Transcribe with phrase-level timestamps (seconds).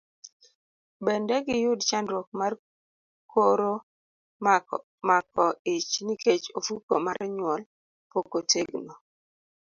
[1.05, 2.53] Bende giyud chandruok mar
[3.31, 3.73] koro
[5.09, 7.61] mako ich nikech ofuko mar nyuol
[8.11, 8.93] pok otegno.